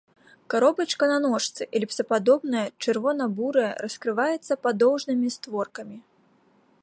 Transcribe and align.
Каробачка 0.51 1.09
на 1.11 1.17
ножцы, 1.25 1.67
эліпсападобная, 1.79 2.63
чырвона-бурая, 2.87 3.69
раскрываецца 3.87 4.53
падоўжнымі 4.69 5.27
створкамі. 5.39 5.97